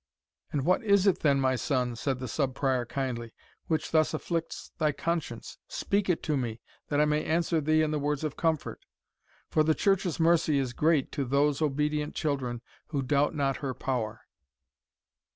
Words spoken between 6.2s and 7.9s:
to me, that I may answer thee